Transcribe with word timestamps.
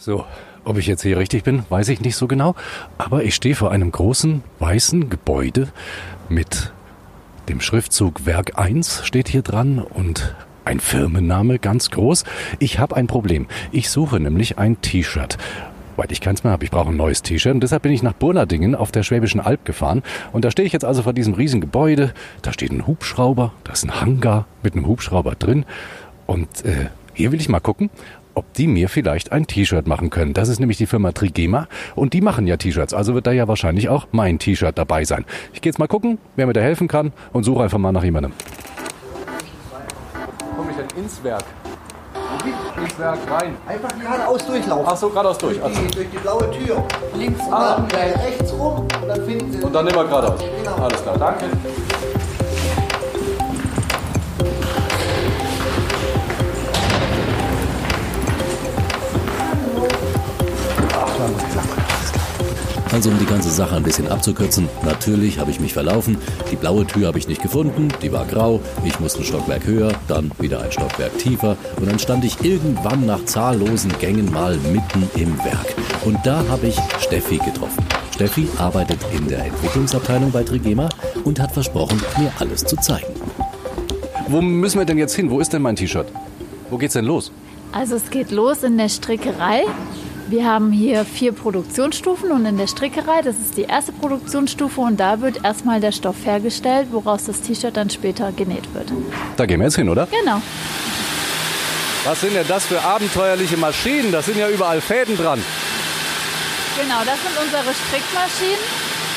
So, 0.00 0.24
ob 0.64 0.78
ich 0.78 0.86
jetzt 0.86 1.02
hier 1.02 1.18
richtig 1.18 1.44
bin, 1.44 1.62
weiß 1.68 1.90
ich 1.90 2.00
nicht 2.00 2.16
so 2.16 2.26
genau. 2.26 2.54
Aber 2.96 3.22
ich 3.22 3.34
stehe 3.34 3.54
vor 3.54 3.70
einem 3.70 3.92
großen 3.92 4.42
weißen 4.58 5.10
Gebäude 5.10 5.68
mit 6.30 6.72
dem 7.50 7.60
Schriftzug 7.60 8.24
Werk 8.24 8.58
1 8.58 9.04
steht 9.04 9.28
hier 9.28 9.42
dran 9.42 9.78
und 9.78 10.34
ein 10.64 10.80
Firmenname 10.80 11.58
ganz 11.58 11.90
groß. 11.90 12.24
Ich 12.60 12.78
habe 12.78 12.96
ein 12.96 13.08
Problem. 13.08 13.46
Ich 13.72 13.90
suche 13.90 14.18
nämlich 14.20 14.56
ein 14.56 14.80
T-Shirt. 14.80 15.36
Weil 15.96 16.10
ich 16.10 16.22
keins 16.22 16.44
mehr 16.44 16.54
habe. 16.54 16.64
Ich 16.64 16.70
brauche 16.70 16.88
ein 16.88 16.96
neues 16.96 17.20
T-Shirt. 17.20 17.52
Und 17.52 17.60
deshalb 17.60 17.82
bin 17.82 17.92
ich 17.92 18.02
nach 18.02 18.14
Burnerdingen 18.14 18.74
auf 18.74 18.92
der 18.92 19.02
Schwäbischen 19.02 19.40
Alb 19.40 19.66
gefahren. 19.66 20.02
Und 20.32 20.46
da 20.46 20.50
stehe 20.50 20.64
ich 20.64 20.72
jetzt 20.72 20.86
also 20.86 21.02
vor 21.02 21.12
diesem 21.12 21.34
riesen 21.34 21.60
Gebäude. 21.60 22.14
Da 22.40 22.54
steht 22.54 22.72
ein 22.72 22.86
Hubschrauber. 22.86 23.52
Da 23.64 23.74
ist 23.74 23.84
ein 23.84 24.00
Hangar 24.00 24.46
mit 24.62 24.72
einem 24.72 24.86
Hubschrauber 24.86 25.34
drin. 25.34 25.66
Und 26.24 26.64
äh, 26.64 26.86
hier 27.12 27.32
will 27.32 27.40
ich 27.40 27.50
mal 27.50 27.60
gucken, 27.60 27.90
ob 28.34 28.52
die 28.54 28.66
mir 28.66 28.88
vielleicht 28.88 29.32
ein 29.32 29.46
T-Shirt 29.46 29.86
machen 29.86 30.10
können. 30.10 30.32
Das 30.34 30.48
ist 30.48 30.60
nämlich 30.60 30.78
die 30.78 30.86
Firma 30.86 31.12
Trigema 31.12 31.66
und 31.94 32.12
die 32.12 32.20
machen 32.20 32.46
ja 32.46 32.56
T-Shirts. 32.56 32.94
Also 32.94 33.14
wird 33.14 33.26
da 33.26 33.32
ja 33.32 33.48
wahrscheinlich 33.48 33.88
auch 33.88 34.06
mein 34.12 34.38
T-Shirt 34.38 34.76
dabei 34.78 35.04
sein. 35.04 35.24
Ich 35.52 35.60
gehe 35.60 35.70
jetzt 35.70 35.78
mal 35.78 35.88
gucken, 35.88 36.18
wer 36.36 36.46
mir 36.46 36.52
da 36.52 36.60
helfen 36.60 36.88
kann 36.88 37.12
und 37.32 37.44
suche 37.44 37.62
einfach 37.64 37.78
mal 37.78 37.92
nach 37.92 38.04
jemandem. 38.04 38.32
Komme 40.56 40.70
ich 40.70 40.76
denn 40.76 41.02
ins 41.04 41.22
Werk? 41.24 41.44
Ins 42.82 42.98
Werk 42.98 43.18
rein. 43.30 43.54
Einfach 43.66 43.90
geradeaus 44.00 44.46
durchlaufen. 44.46 44.86
Ach 44.88 44.96
so, 44.96 45.10
geradeaus 45.10 45.36
durch. 45.38 45.58
Durch 45.58 45.72
die, 45.78 45.86
durch 45.94 46.08
die 46.10 46.18
blaue 46.18 46.50
Tür. 46.50 46.82
Links 47.14 47.40
Ah. 47.50 47.74
und 47.74 47.92
dann 47.92 48.00
rechts 48.00 48.52
rum 48.52 48.78
und 49.02 49.08
dann 49.08 49.24
finden 49.26 49.52
Sie. 49.52 49.60
Und 49.60 49.74
dann 49.74 49.86
immer 49.86 50.04
geradeaus. 50.04 50.40
Genau. 50.40 50.76
Alles 50.76 51.02
klar, 51.02 51.18
danke. 51.18 51.44
Also 62.92 63.10
um 63.10 63.18
die 63.18 63.26
ganze 63.26 63.50
Sache 63.50 63.76
ein 63.76 63.84
bisschen 63.84 64.08
abzukürzen, 64.08 64.68
natürlich 64.84 65.38
habe 65.38 65.50
ich 65.52 65.60
mich 65.60 65.72
verlaufen. 65.72 66.18
Die 66.50 66.56
blaue 66.56 66.84
Tür 66.86 67.06
habe 67.06 67.18
ich 67.18 67.28
nicht 67.28 67.40
gefunden, 67.40 67.88
die 68.02 68.10
war 68.10 68.24
grau. 68.24 68.60
Ich 68.84 68.98
musste 68.98 69.20
ein 69.20 69.24
Stockwerk 69.24 69.64
höher, 69.64 69.92
dann 70.08 70.32
wieder 70.40 70.60
ein 70.60 70.72
Stockwerk 70.72 71.16
tiefer 71.18 71.56
und 71.76 71.88
dann 71.88 72.00
stand 72.00 72.24
ich 72.24 72.44
irgendwann 72.44 73.06
nach 73.06 73.24
zahllosen 73.26 73.92
Gängen 74.00 74.32
mal 74.32 74.56
mitten 74.72 75.08
im 75.14 75.38
Werk. 75.38 75.74
Und 76.04 76.18
da 76.24 76.44
habe 76.48 76.66
ich 76.66 76.76
Steffi 76.98 77.36
getroffen. 77.38 77.84
Steffi 78.12 78.48
arbeitet 78.58 78.98
in 79.16 79.28
der 79.28 79.44
Entwicklungsabteilung 79.44 80.32
bei 80.32 80.42
Trigema 80.42 80.88
und 81.22 81.38
hat 81.38 81.52
versprochen, 81.52 82.02
mir 82.18 82.32
alles 82.40 82.64
zu 82.64 82.76
zeigen. 82.76 83.14
Wo 84.26 84.42
müssen 84.42 84.78
wir 84.78 84.84
denn 84.84 84.98
jetzt 84.98 85.14
hin? 85.14 85.30
Wo 85.30 85.38
ist 85.38 85.52
denn 85.52 85.62
mein 85.62 85.76
T-Shirt? 85.76 86.08
Wo 86.70 86.76
geht's 86.76 86.94
denn 86.94 87.04
los? 87.04 87.30
Also 87.72 87.94
es 87.94 88.10
geht 88.10 88.32
los 88.32 88.64
in 88.64 88.76
der 88.76 88.88
Strickerei. 88.88 89.62
Wir 90.30 90.44
haben 90.44 90.70
hier 90.70 91.04
vier 91.04 91.32
Produktionsstufen 91.32 92.30
und 92.30 92.46
in 92.46 92.56
der 92.56 92.68
Strickerei, 92.68 93.20
das 93.20 93.34
ist 93.40 93.56
die 93.56 93.62
erste 93.62 93.90
Produktionsstufe 93.90 94.80
und 94.80 95.00
da 95.00 95.20
wird 95.20 95.44
erstmal 95.44 95.80
der 95.80 95.90
Stoff 95.90 96.14
hergestellt, 96.24 96.86
woraus 96.92 97.24
das 97.24 97.40
T-Shirt 97.40 97.76
dann 97.76 97.90
später 97.90 98.30
genäht 98.30 98.72
wird. 98.72 98.92
Da 99.36 99.44
gehen 99.44 99.58
wir 99.58 99.66
jetzt 99.66 99.74
hin, 99.74 99.88
oder? 99.88 100.06
Genau. 100.06 100.40
Was 102.04 102.20
sind 102.20 102.36
denn 102.36 102.46
das 102.46 102.64
für 102.64 102.80
abenteuerliche 102.80 103.56
Maschinen? 103.56 104.12
Da 104.12 104.22
sind 104.22 104.36
ja 104.36 104.48
überall 104.48 104.80
Fäden 104.80 105.16
dran. 105.16 105.42
Genau, 106.80 107.00
das 107.04 107.18
sind 107.22 107.36
unsere 107.42 107.74
Strickmaschinen, 107.74 108.62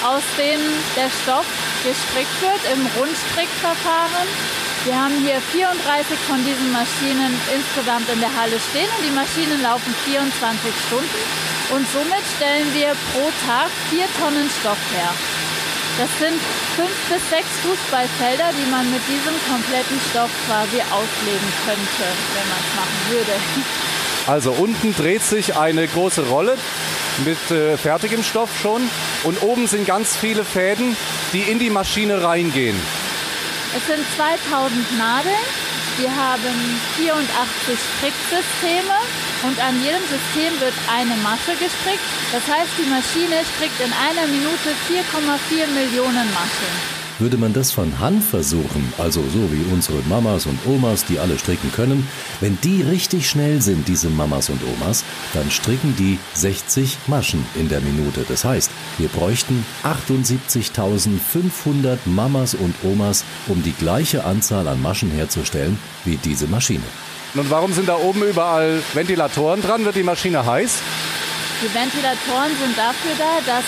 aus 0.03 0.23
denen 0.35 0.65
der 0.97 1.11
Stoff 1.21 1.45
gestrickt 1.83 2.41
wird 2.41 2.73
im 2.73 2.81
Rundstrickverfahren. 2.99 4.62
Wir 4.85 4.99
haben 4.99 5.15
hier 5.23 5.39
34 5.39 5.79
von 6.27 6.43
diesen 6.43 6.75
Maschinen 6.75 7.31
insgesamt 7.55 8.03
in 8.11 8.19
der 8.19 8.35
Halle 8.35 8.59
stehen 8.59 8.91
und 8.99 9.03
die 9.07 9.15
Maschinen 9.15 9.63
laufen 9.63 9.95
24 10.03 10.27
Stunden 10.87 11.23
und 11.71 11.87
somit 11.87 12.19
stellen 12.35 12.67
wir 12.75 12.91
pro 13.15 13.31
Tag 13.47 13.71
4 13.95 14.03
Tonnen 14.19 14.49
Stoff 14.59 14.83
her. 14.91 15.07
Das 15.95 16.11
sind 16.19 16.35
fünf 16.75 16.91
bis 17.07 17.23
sechs 17.31 17.47
Fußballfelder, 17.63 18.51
die 18.59 18.67
man 18.67 18.83
mit 18.91 18.99
diesem 19.07 19.31
kompletten 19.47 19.99
Stoff 20.11 20.31
quasi 20.51 20.83
auslegen 20.91 21.49
könnte, 21.63 22.05
wenn 22.35 22.47
man 22.51 22.59
es 22.59 22.71
machen 22.75 22.99
würde. 23.07 23.35
Also 24.27 24.51
unten 24.51 24.93
dreht 24.95 25.23
sich 25.23 25.55
eine 25.55 25.87
große 25.87 26.27
Rolle 26.27 26.57
mit 27.23 27.39
äh, 27.51 27.77
fertigem 27.77 28.23
Stoff 28.23 28.49
schon 28.61 28.81
und 29.23 29.43
oben 29.43 29.67
sind 29.67 29.87
ganz 29.87 30.17
viele 30.17 30.43
Fäden, 30.43 30.97
die 31.31 31.43
in 31.43 31.59
die 31.59 31.69
Maschine 31.69 32.21
reingehen. 32.21 32.75
Es 33.75 33.87
sind 33.87 34.05
2000 34.15 34.97
Nadeln. 34.99 35.45
Wir 35.97 36.09
haben 36.09 36.53
84 36.97 37.77
Stricksysteme 37.97 38.97
und 39.43 39.57
an 39.59 39.81
jedem 39.81 40.01
System 40.01 40.59
wird 40.61 40.73
eine 40.89 41.15
Masche 41.17 41.57
gestrickt. 41.57 42.05
Das 42.31 42.45
heißt, 42.45 42.69
die 42.77 42.89
Maschine 42.89 43.41
strickt 43.55 43.79
in 43.81 43.93
einer 43.93 44.27
Minute 44.27 44.77
4,4 44.89 45.67
Millionen 45.73 46.29
Maschen. 46.33 46.92
Würde 47.19 47.37
man 47.37 47.53
das 47.53 47.71
von 47.71 47.99
Hand 47.99 48.23
versuchen, 48.23 48.91
also 48.97 49.21
so 49.21 49.51
wie 49.51 49.63
unsere 49.71 49.99
Mamas 50.09 50.47
und 50.47 50.57
Omas, 50.65 51.05
die 51.05 51.19
alle 51.19 51.37
stricken 51.37 51.71
können, 51.71 52.07
wenn 52.41 52.57
die 52.63 52.81
richtig 52.81 53.29
schnell 53.29 53.61
sind, 53.61 53.87
diese 53.87 54.09
Mamas 54.09 54.49
und 54.49 54.61
Omas, 54.63 55.03
dann 55.33 55.51
stricken 55.51 55.95
die 55.97 56.17
60 56.33 56.97
Maschen 57.07 57.45
in 57.55 57.69
der 57.69 57.81
Minute. 57.81 58.25
Das 58.27 58.43
heißt, 58.43 58.71
wir 58.97 59.09
bräuchten 59.09 59.63
78.500 59.83 61.99
Mamas 62.05 62.55
und 62.55 62.73
Omas, 62.83 63.23
um 63.47 63.61
die 63.61 63.73
gleiche 63.73 64.25
Anzahl 64.25 64.67
an 64.67 64.81
Maschen 64.81 65.11
herzustellen 65.11 65.77
wie 66.05 66.17
diese 66.17 66.47
Maschine. 66.47 66.81
Und 67.35 67.49
warum 67.49 67.73
sind 67.73 67.89
da 67.89 67.95
oben 67.95 68.21
überall 68.23 68.81
Ventilatoren 68.93 69.59
dran? 69.61 69.83
Wird 69.85 69.95
die 69.95 70.03
Maschine 70.03 70.45
heiß? 70.45 70.81
Die 71.61 71.73
Ventilatoren 71.73 72.51
sind 72.59 72.77
dafür 72.77 73.13
da, 73.17 73.39
dass 73.45 73.63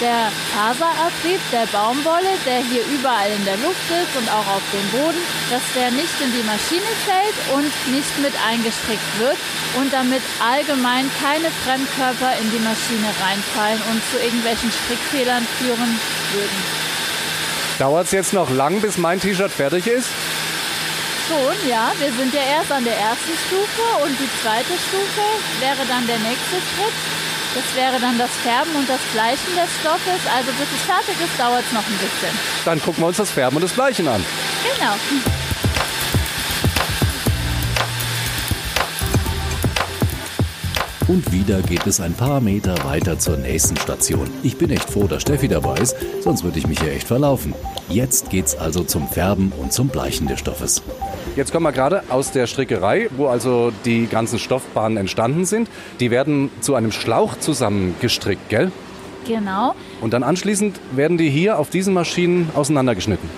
der 0.00 0.32
Faserabrieb 0.56 1.40
der 1.52 1.68
Baumwolle, 1.68 2.32
der 2.48 2.64
hier 2.64 2.82
überall 2.88 3.30
in 3.30 3.44
der 3.44 3.56
Luft 3.60 3.84
ist 3.92 4.16
und 4.16 4.28
auch 4.32 4.48
auf 4.48 4.64
dem 4.72 4.86
Boden, 4.96 5.20
dass 5.52 5.62
der 5.76 5.90
nicht 5.92 6.16
in 6.24 6.32
die 6.32 6.46
Maschine 6.48 6.88
fällt 7.04 7.36
und 7.52 7.72
nicht 7.92 8.12
mit 8.18 8.32
eingestrickt 8.48 9.12
wird 9.20 9.36
und 9.76 9.92
damit 9.92 10.22
allgemein 10.40 11.04
keine 11.20 11.52
Fremdkörper 11.62 12.32
in 12.40 12.48
die 12.50 12.64
Maschine 12.64 13.12
reinfallen 13.20 13.80
und 13.92 14.00
zu 14.10 14.16
irgendwelchen 14.24 14.72
Strickfehlern 14.72 15.46
führen 15.60 15.90
würden. 16.32 16.60
Dauert 17.78 18.06
es 18.06 18.12
jetzt 18.12 18.32
noch 18.32 18.50
lang, 18.50 18.80
bis 18.80 18.96
mein 18.96 19.20
T-Shirt 19.20 19.52
fertig 19.52 19.86
ist? 19.86 20.08
Schon, 21.28 21.56
ja, 21.68 21.92
wir 21.98 22.12
sind 22.12 22.34
ja 22.34 22.42
erst 22.58 22.72
an 22.72 22.84
der 22.84 22.96
ersten 22.96 23.36
Stufe 23.46 23.84
und 24.02 24.16
die 24.18 24.30
zweite 24.42 24.74
Stufe 24.80 25.24
wäre 25.60 25.84
dann 25.88 26.06
der 26.06 26.18
nächste 26.18 26.56
Schritt. 26.56 26.96
Das 27.52 27.74
wäre 27.74 27.98
dann 28.00 28.16
das 28.16 28.30
Färben 28.44 28.74
und 28.76 28.88
das 28.88 29.00
Bleichen 29.12 29.56
des 29.56 29.68
Stoffes. 29.80 30.22
Also 30.32 30.52
bis 30.52 30.68
es 30.70 30.82
fertig 30.86 31.20
ist, 31.20 31.38
dauert 31.38 31.64
es 31.66 31.72
noch 31.72 31.84
ein 31.84 31.98
bisschen. 31.98 32.38
Dann 32.64 32.80
gucken 32.80 33.02
wir 33.02 33.08
uns 33.08 33.16
das 33.16 33.30
Färben 33.30 33.56
und 33.56 33.62
das 33.62 33.72
Bleichen 33.72 34.06
an. 34.06 34.24
Genau. 34.62 34.94
Und 41.08 41.32
wieder 41.32 41.60
geht 41.62 41.84
es 41.88 42.00
ein 42.00 42.14
paar 42.14 42.40
Meter 42.40 42.84
weiter 42.84 43.18
zur 43.18 43.36
nächsten 43.36 43.76
Station. 43.76 44.30
Ich 44.44 44.56
bin 44.56 44.70
echt 44.70 44.88
froh, 44.88 45.08
dass 45.08 45.22
Steffi 45.22 45.48
dabei 45.48 45.78
ist, 45.78 45.96
sonst 46.20 46.44
würde 46.44 46.60
ich 46.60 46.68
mich 46.68 46.78
hier 46.78 46.92
echt 46.92 47.08
verlaufen. 47.08 47.52
Jetzt 47.88 48.30
geht's 48.30 48.54
also 48.54 48.84
zum 48.84 49.08
Färben 49.08 49.50
und 49.60 49.72
zum 49.72 49.88
Bleichen 49.88 50.28
des 50.28 50.38
Stoffes. 50.38 50.84
Jetzt 51.36 51.52
kommen 51.52 51.64
wir 51.64 51.72
gerade 51.72 52.02
aus 52.08 52.32
der 52.32 52.48
Strickerei, 52.48 53.08
wo 53.16 53.28
also 53.28 53.72
die 53.84 54.06
ganzen 54.06 54.40
Stoffbahnen 54.40 54.96
entstanden 54.96 55.44
sind. 55.44 55.68
Die 56.00 56.10
werden 56.10 56.50
zu 56.60 56.74
einem 56.74 56.90
Schlauch 56.90 57.38
zusammengestrickt, 57.38 58.48
gell? 58.48 58.72
Genau, 59.26 59.74
Und 60.00 60.12
dann 60.12 60.22
anschließend 60.22 60.80
werden 60.92 61.18
die 61.18 61.28
hier 61.30 61.58
auf 61.58 61.70
diesen 61.70 61.94
Maschinen 61.94 62.50
auseinandergeschnitten. 62.54 63.28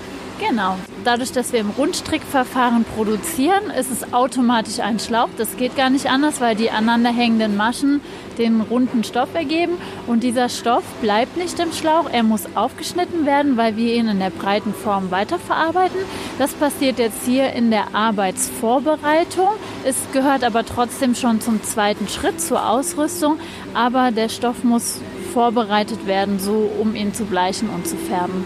Genau. 0.49 0.77
Dadurch, 1.05 1.33
dass 1.33 1.53
wir 1.53 1.61
im 1.61 1.71
Rundstrickverfahren 1.71 2.85
produzieren, 2.85 3.71
ist 3.79 3.91
es 3.91 4.13
automatisch 4.13 4.79
ein 4.81 4.99
Schlauch. 4.99 5.29
Das 5.37 5.57
geht 5.57 5.77
gar 5.77 5.91
nicht 5.91 6.07
anders, 6.07 6.41
weil 6.41 6.55
die 6.55 6.71
aneinanderhängenden 6.71 7.57
Maschen 7.57 8.01
den 8.39 8.61
runden 8.61 9.05
Stoff 9.05 9.35
ergeben. 9.35 9.75
Und 10.07 10.23
dieser 10.23 10.49
Stoff 10.49 10.85
bleibt 11.01 11.37
nicht 11.37 11.59
im 11.59 11.73
Schlauch. 11.73 12.09
Er 12.11 12.23
muss 12.23 12.43
aufgeschnitten 12.55 13.27
werden, 13.27 13.57
weil 13.57 13.77
wir 13.77 13.95
ihn 13.95 14.09
in 14.09 14.19
der 14.19 14.31
breiten 14.31 14.75
Form 14.75 15.11
weiterverarbeiten. 15.11 16.01
Das 16.39 16.53
passiert 16.55 16.99
jetzt 16.99 17.25
hier 17.25 17.53
in 17.53 17.71
der 17.71 17.95
Arbeitsvorbereitung. 17.95 19.51
Es 19.85 19.97
gehört 20.13 20.45
aber 20.45 20.65
trotzdem 20.65 21.15
schon 21.15 21.41
zum 21.41 21.63
zweiten 21.63 22.09
Schritt, 22.09 22.41
zur 22.41 22.69
Ausrüstung. 22.69 23.39
Aber 23.75 24.11
der 24.11 24.29
Stoff 24.29 24.65
muss 24.65 25.01
vorbereitet 25.33 26.07
werden, 26.07 26.39
so 26.39 26.71
um 26.81 26.95
ihn 26.95 27.15
zu 27.15 27.25
bleichen 27.25 27.71
und 27.71 27.87
zu 27.87 27.97
färben. 27.97 28.45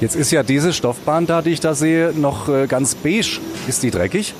Jetzt 0.00 0.16
ist 0.16 0.30
ja 0.30 0.42
diese 0.42 0.72
Stoffbahn 0.72 1.26
da, 1.26 1.42
die 1.42 1.50
ich 1.50 1.60
da 1.60 1.74
sehe, 1.74 2.14
noch 2.16 2.48
äh, 2.48 2.66
ganz 2.66 2.94
beige. 2.94 3.38
Ist 3.68 3.82
die 3.82 3.90
dreckig? 3.90 4.32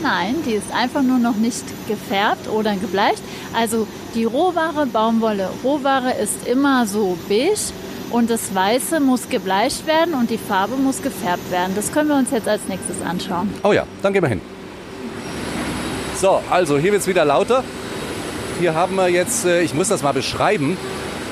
Nein, 0.00 0.36
die 0.46 0.52
ist 0.52 0.72
einfach 0.72 1.02
nur 1.02 1.18
noch 1.18 1.34
nicht 1.34 1.64
gefärbt 1.88 2.48
oder 2.48 2.76
gebleicht. 2.76 3.20
Also 3.52 3.88
die 4.14 4.24
Rohware, 4.24 4.86
Baumwolle, 4.86 5.48
Rohware 5.64 6.12
ist 6.12 6.46
immer 6.46 6.86
so 6.86 7.18
beige 7.28 7.72
und 8.10 8.30
das 8.30 8.54
Weiße 8.54 9.00
muss 9.00 9.28
gebleicht 9.28 9.88
werden 9.88 10.14
und 10.14 10.30
die 10.30 10.38
Farbe 10.38 10.76
muss 10.76 11.02
gefärbt 11.02 11.50
werden. 11.50 11.72
Das 11.74 11.90
können 11.90 12.08
wir 12.08 12.16
uns 12.16 12.30
jetzt 12.30 12.46
als 12.46 12.62
nächstes 12.68 13.02
anschauen. 13.02 13.52
Oh 13.64 13.72
ja, 13.72 13.84
dann 14.02 14.12
gehen 14.12 14.22
wir 14.22 14.28
hin. 14.28 14.40
So, 16.20 16.40
also 16.48 16.78
hier 16.78 16.92
wird 16.92 17.02
es 17.02 17.08
wieder 17.08 17.24
lauter. 17.24 17.64
hier 18.60 18.74
haben 18.74 18.94
wir 18.94 19.08
jetzt, 19.08 19.44
äh, 19.44 19.62
ich 19.62 19.74
muss 19.74 19.88
das 19.88 20.02
mal 20.02 20.12
beschreiben, 20.12 20.76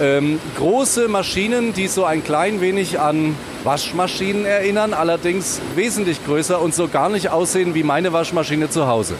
ähm, 0.00 0.40
große 0.56 1.08
Maschinen, 1.08 1.72
die 1.72 1.88
so 1.88 2.04
ein 2.04 2.24
klein 2.24 2.60
wenig 2.60 3.00
an 3.00 3.36
Waschmaschinen 3.64 4.44
erinnern, 4.44 4.92
allerdings 4.92 5.60
wesentlich 5.74 6.24
größer 6.24 6.60
und 6.60 6.74
so 6.74 6.88
gar 6.88 7.08
nicht 7.08 7.30
aussehen 7.30 7.74
wie 7.74 7.82
meine 7.82 8.12
Waschmaschine 8.12 8.68
zu 8.70 8.86
Hause. 8.86 9.14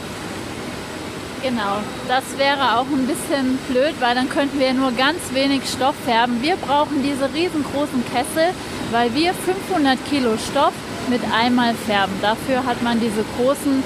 Genau, 1.43 1.81
das 2.09 2.25
wäre 2.39 2.79
auch 2.79 2.87
ein 2.87 3.07
bisschen 3.07 3.59
blöd, 3.69 3.95
weil 4.01 4.15
dann 4.15 4.31
könnten 4.31 4.59
wir 4.59 4.73
nur 4.73 4.93
ganz 4.93 5.19
wenig 5.35 5.69
Stoff 5.69 5.95
färben. 6.07 6.41
Wir 6.41 6.57
brauchen 6.57 7.03
diese 7.03 7.33
riesengroßen 7.35 8.03
Kessel, 8.13 8.55
weil 8.91 9.15
wir 9.15 9.35
500 9.35 9.99
Kilo 10.09 10.39
Stoff 10.39 10.73
mit 11.11 11.21
einmal 11.39 11.75
färben. 11.87 12.15
Dafür 12.23 12.65
hat 12.65 12.83
man 12.83 12.99
diese 12.99 13.23
großen, 13.37 13.83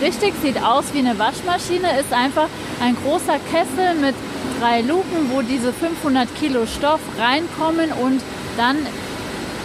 richtig 0.00 0.32
sieht 0.42 0.56
aus 0.62 0.86
wie 0.94 1.00
eine 1.00 1.18
Waschmaschine, 1.18 2.00
ist 2.00 2.12
einfach 2.14 2.48
ein 2.80 2.96
großer 3.04 3.38
Kessel 3.52 3.94
mit 4.00 4.14
drei 4.60 4.80
Luken, 4.80 5.30
wo 5.32 5.42
diese 5.42 5.72
500 5.72 6.34
Kilo 6.36 6.66
Stoff 6.66 7.00
reinkommen 7.18 7.92
und 7.92 8.20
dann 8.56 8.76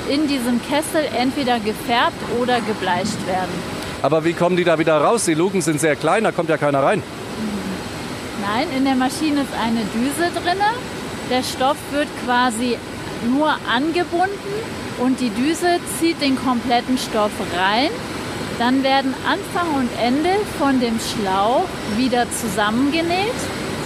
in 0.10 0.28
diesem 0.28 0.62
Kessel 0.62 1.08
entweder 1.18 1.60
gefärbt 1.60 2.18
oder 2.42 2.60
gebleicht 2.62 3.26
werden. 3.28 3.52
Aber 4.02 4.26
wie 4.26 4.34
kommen 4.34 4.58
die 4.58 4.64
da 4.64 4.78
wieder 4.80 4.98
raus? 4.98 5.26
Die 5.26 5.34
Luken 5.34 5.62
sind 5.62 5.80
sehr 5.80 5.96
klein, 5.96 6.26
da 6.26 6.32
kommt 6.32 6.50
ja 6.50 6.58
keiner 6.58 6.84
rein. 6.84 7.02
Nein, 8.42 8.68
in 8.76 8.84
der 8.84 8.96
Maschine 8.96 9.42
ist 9.42 9.54
eine 9.64 9.80
Düse 9.96 10.30
drin. 10.42 10.60
Der 11.30 11.42
Stoff 11.42 11.78
wird 11.92 12.10
quasi 12.26 12.78
nur 13.30 13.56
angebunden 13.74 14.54
und 15.00 15.22
die 15.22 15.30
Düse 15.30 15.80
zieht 15.98 16.22
den 16.22 16.36
kompletten 16.36 16.98
Stoff 16.98 17.32
rein. 17.58 17.90
Dann 18.60 18.84
werden 18.84 19.14
Anfang 19.26 19.74
und 19.76 19.90
Ende 20.02 20.32
von 20.60 20.80
dem 20.82 21.00
Schlauch 21.00 21.66
wieder 21.98 22.26
zusammengenäht. 22.30 23.32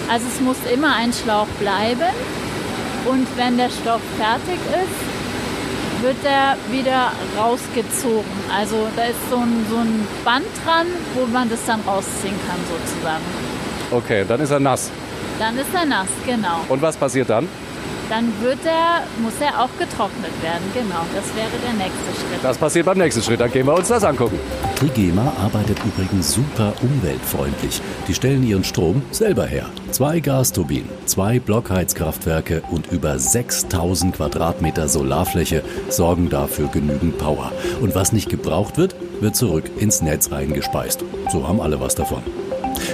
Also 0.09 0.25
es 0.33 0.41
muss 0.41 0.57
immer 0.71 0.95
ein 0.95 1.11
Schlauch 1.13 1.47
bleiben. 1.59 2.13
Und 3.05 3.27
wenn 3.37 3.57
der 3.57 3.69
Stoff 3.69 4.01
fertig 4.17 4.59
ist, 4.83 6.03
wird 6.03 6.17
er 6.23 6.57
wieder 6.71 7.11
rausgezogen. 7.37 8.31
Also 8.55 8.87
da 8.95 9.03
ist 9.03 9.29
so 9.29 9.37
ein, 9.37 9.65
so 9.69 9.77
ein 9.77 10.07
Band 10.23 10.45
dran, 10.63 10.87
wo 11.15 11.25
man 11.25 11.49
das 11.49 11.59
dann 11.65 11.81
rausziehen 11.81 12.35
kann 12.47 12.59
sozusagen. 12.67 13.23
Okay, 13.91 14.25
dann 14.27 14.39
ist 14.41 14.51
er 14.51 14.59
nass. 14.59 14.91
Dann 15.39 15.57
ist 15.57 15.73
er 15.73 15.85
nass, 15.85 16.07
genau. 16.25 16.61
Und 16.67 16.81
was 16.81 16.97
passiert 16.97 17.29
dann? 17.29 17.47
Dann 18.09 18.33
wird 18.41 18.59
er, 18.65 19.03
muss 19.21 19.33
er 19.39 19.61
auch 19.61 19.69
getrocknet 19.77 20.31
werden, 20.41 20.63
genau. 20.73 21.03
Das 21.13 21.25
wäre 21.35 21.49
der 21.63 21.73
nächste 21.73 22.11
Schritt. 22.13 22.43
Das 22.43 22.57
passiert 22.57 22.85
beim 22.85 22.97
nächsten 22.97 23.21
Schritt, 23.21 23.39
dann 23.39 23.51
gehen 23.51 23.65
wir 23.65 23.73
uns 23.73 23.87
das 23.87 24.03
angucken. 24.03 24.39
Trigema 24.77 25.33
arbeitet 25.39 25.79
übrigens 25.83 26.33
super 26.33 26.71
umweltfreundlich. 26.83 27.81
Die 28.07 28.13
stellen 28.13 28.43
ihren 28.43 28.63
Strom 28.63 29.01
selber 29.09 29.47
her. 29.47 29.65
Zwei 29.89 30.19
Gasturbinen, 30.19 30.87
zwei 31.07 31.39
Blockheizkraftwerke 31.39 32.61
und 32.69 32.91
über 32.91 33.17
6000 33.17 34.15
Quadratmeter 34.15 34.87
Solarfläche 34.87 35.63
sorgen 35.89 36.29
dafür 36.29 36.67
genügend 36.67 37.17
Power. 37.17 37.51
Und 37.81 37.95
was 37.95 38.13
nicht 38.13 38.29
gebraucht 38.29 38.77
wird, 38.77 38.95
wird 39.19 39.35
zurück 39.35 39.63
ins 39.79 40.03
Netz 40.03 40.31
eingespeist. 40.31 41.03
So 41.31 41.47
haben 41.47 41.59
alle 41.59 41.79
was 41.79 41.95
davon. 41.95 42.21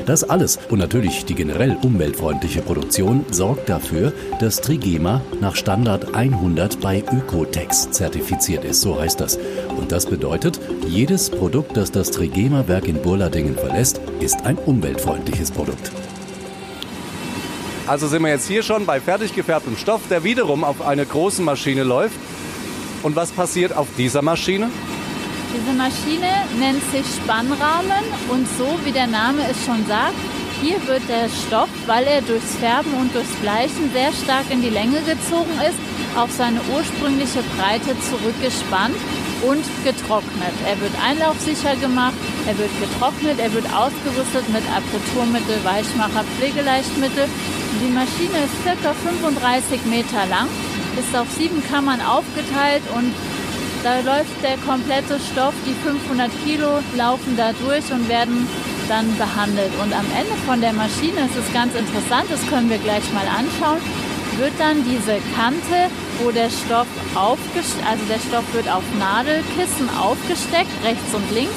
Das 0.06 0.24
alles 0.24 0.60
und 0.70 0.80
natürlich 0.80 1.26
die 1.26 1.36
generell 1.36 1.78
umweltfreundliche 1.82 2.62
Produktion 2.62 3.26
sorgt 3.32 3.70
dafür, 3.70 4.14
dass 4.40 4.62
Trigema 4.62 5.22
nach 5.42 5.56
Standard 5.56 6.16
100 6.16 6.82
bei 6.82 7.04
Ökotex 7.12 7.92
zertifiziert 7.92 8.66
ist, 8.66 8.82
so 8.82 9.00
heißt 9.00 9.20
das. 9.20 9.38
Und 9.78 9.92
das 9.92 10.06
bedeutet, 10.06 10.60
jedes 10.88 11.30
Produkt, 11.30 11.78
das 11.78 11.92
das 11.92 12.12
Trigema-Werk 12.12 12.88
in 12.88 13.02
Burladingen 13.02 13.56
verlässt, 13.56 14.02
ist 14.20 14.46
ein 14.46 14.58
umweltfreundliches 14.58 15.52
Produkt. 15.52 15.92
Also 17.86 18.08
sind 18.08 18.22
wir 18.22 18.30
jetzt 18.30 18.48
hier 18.48 18.64
schon 18.64 18.86
bei 18.86 19.02
fertig 19.02 19.36
gefärbtem 19.36 19.76
Stoff, 19.76 20.02
der 20.10 20.24
wiederum 20.24 20.64
auf 20.64 20.82
eine 20.82 21.06
große 21.06 21.42
Maschine 21.42 21.84
läuft. 21.84 22.16
Und 23.04 23.18
was 23.18 23.32
passiert 23.32 23.76
auf 23.76 23.88
dieser 23.98 24.22
Maschine? 24.22 24.70
Diese 25.54 25.78
Maschine 25.78 26.50
nennt 26.58 26.82
sich 26.90 27.06
Spannrahmen 27.22 28.04
und 28.30 28.48
so 28.58 28.66
wie 28.84 28.92
der 28.92 29.06
Name 29.06 29.46
es 29.50 29.64
schon 29.64 29.86
sagt, 29.86 30.18
hier 30.64 30.82
wird 30.88 31.04
der 31.08 31.30
Stoff, 31.30 31.70
weil 31.86 32.06
er 32.06 32.22
durchs 32.22 32.56
Färben 32.56 32.94
und 32.96 33.14
durchs 33.14 33.36
Bleichen 33.38 33.92
sehr 33.94 34.12
stark 34.14 34.50
in 34.50 34.64
die 34.64 34.74
Länge 34.74 34.98
gezogen 35.06 35.54
ist, 35.62 35.78
auf 36.18 36.32
seine 36.32 36.60
ursprüngliche 36.74 37.44
Breite 37.54 37.94
zurückgespannt 38.02 38.98
und 39.46 39.62
getrocknet. 39.84 40.58
Er 40.66 40.80
wird 40.82 40.94
einlaufsicher 40.98 41.76
gemacht, 41.76 42.18
er 42.48 42.58
wird 42.58 42.74
getrocknet, 42.82 43.38
er 43.38 43.54
wird 43.54 43.70
ausgerüstet 43.70 44.50
mit 44.50 44.64
Aperturmittel, 44.74 45.62
Weichmacher, 45.64 46.26
Pflegeleichtmittel. 46.40 47.30
Die 47.78 47.94
Maschine 47.94 48.42
ist 48.42 48.58
ca. 48.66 48.90
35 48.90 49.86
Meter 49.86 50.26
lang, 50.34 50.50
ist 50.98 51.14
auf 51.14 51.30
sieben 51.38 51.62
Kammern 51.70 52.02
aufgeteilt 52.02 52.82
und 52.96 53.14
da 53.84 54.00
läuft 54.00 54.42
der 54.42 54.58
komplette 54.66 55.20
Stoff, 55.20 55.54
die 55.66 55.76
500 55.84 56.32
Kilo 56.46 56.80
laufen 56.96 57.36
da 57.36 57.52
durch 57.52 57.92
und 57.92 58.08
werden 58.08 58.48
dann 58.88 59.16
behandelt. 59.18 59.72
Und 59.82 59.94
am 59.94 60.06
Ende 60.16 60.36
von 60.46 60.62
der 60.62 60.74
Maschine, 60.74 61.28
das 61.28 61.44
ist 61.44 61.54
ganz 61.54 61.76
interessant, 61.76 62.26
das 62.30 62.40
können 62.48 62.70
wir 62.70 62.78
gleich 62.80 63.04
mal 63.14 63.28
anschauen, 63.28 63.82
wird 64.38 64.54
dann 64.58 64.84
diese 64.84 65.20
Kante, 65.36 65.92
wo 66.20 66.32
der 66.32 66.50
Stoff 66.50 66.88
aufgesteckt, 67.14 67.86
also 67.86 68.04
der 68.10 68.20
Stoff 68.20 68.46
wird 68.54 68.70
auf 68.72 68.84
Nadelkissen 68.98 69.90
aufgesteckt, 70.00 70.72
rechts 70.84 71.14
und 71.14 71.30
links. 71.32 71.54